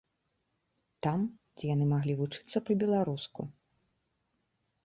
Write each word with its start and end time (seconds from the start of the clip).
Там, 1.07 1.19
дзе 1.59 1.65
яны 1.75 1.85
маглі 1.93 2.13
вучыцца 2.21 2.57
па-беларуску. 2.71 3.41